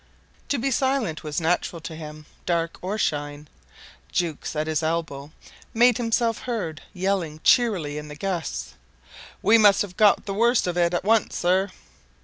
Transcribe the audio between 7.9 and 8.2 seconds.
in the